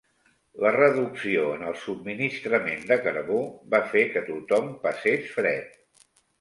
[0.61, 3.39] La reducció en el subministrament de carbó
[3.77, 5.81] va fer que tothom passés fred.